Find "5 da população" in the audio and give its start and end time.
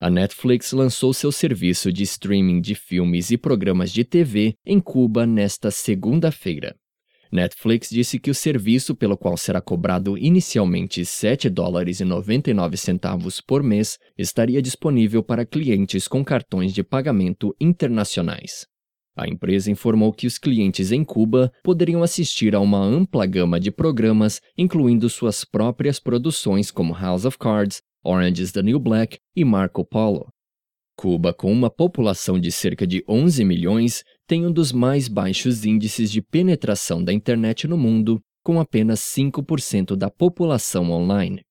39.00-40.90